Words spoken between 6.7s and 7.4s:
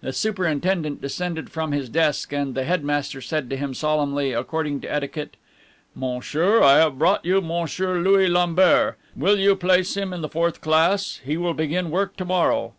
have brought you